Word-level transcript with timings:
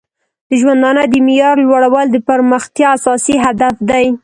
د 0.49 0.51
ژوندانه 0.61 1.03
د 1.07 1.13
معیار 1.25 1.55
لوړول 1.65 2.07
د 2.11 2.17
پرمختیا 2.27 2.87
اساسي 2.97 3.35
هدف 3.45 3.75
دی. 3.89 4.05